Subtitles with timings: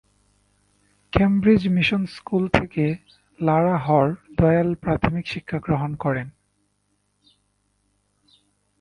[1.13, 2.83] Cambridge Mission School থেকে
[3.39, 4.07] লালা হর
[4.37, 6.27] দয়াল প্রাথমিক শিক্ষাগ্রহণ করেন।